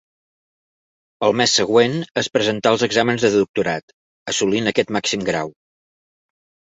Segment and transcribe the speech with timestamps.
[1.25, 3.93] El mes següent es presentà als exàmens de doctorat,
[4.33, 5.53] assolint aquest màxim grau.